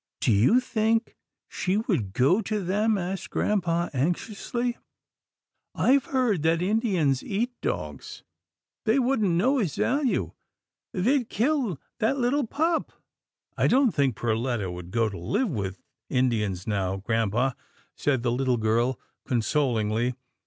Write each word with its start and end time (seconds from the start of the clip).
"Do 0.19 0.31
you 0.31 0.59
think 0.59 1.15
she 1.47 1.77
would 1.77 2.13
go 2.13 2.41
to 2.41 2.63
them?" 2.63 2.97
asked 2.97 3.29
grampa, 3.29 3.91
anxiously," 3.93 4.77
I've 5.75 6.05
heard 6.05 6.41
that 6.41 6.59
Indians 6.63 7.21
eat 7.23 7.51
dogs. 7.61 8.23
They 8.85 8.97
wouldn't 8.97 9.29
know 9.33 9.59
his 9.59 9.75
value. 9.75 10.31
They'd 10.91 11.29
kill 11.29 11.79
that 11.99 12.17
little 12.17 12.47
pup."" 12.47 12.91
I 13.59 13.67
don't 13.67 13.91
think 13.91 14.15
Perletta 14.15 14.71
would 14.71 14.89
go 14.89 15.07
to 15.07 15.19
live 15.19 15.49
with 15.51 15.83
Indians 16.09 16.65
now, 16.65 16.95
grampa," 16.97 17.55
said 17.95 18.23
the 18.23 18.31
little 18.31 18.57
girl 18.57 18.99
consol 19.27 19.75
ingly. 19.75 20.15